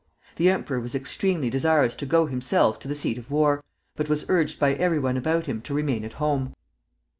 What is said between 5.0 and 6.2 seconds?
about him to remain at